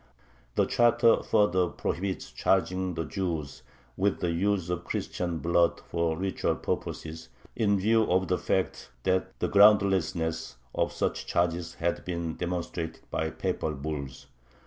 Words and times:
The 0.55 0.65
charter 0.65 1.21
further 1.21 1.67
prohibits 1.67 2.31
charging 2.31 2.95
the 2.95 3.05
Jews 3.05 3.61
with 3.95 4.19
the 4.19 4.31
use 4.31 4.71
of 4.71 4.83
Christian 4.83 5.37
blood 5.37 5.79
for 5.91 6.17
ritual 6.17 6.55
purposes, 6.55 7.29
in 7.55 7.77
view 7.79 8.09
of 8.11 8.27
the 8.27 8.39
fact 8.39 8.89
that 9.03 9.37
the 9.39 9.47
groundlessness 9.47 10.55
of 10.73 10.91
such 10.91 11.27
charges 11.27 11.75
had 11.75 12.03
been 12.03 12.33
demonstrated 12.33 13.01
by 13.11 13.29
papal 13.29 13.73
bulls. 13.75 14.25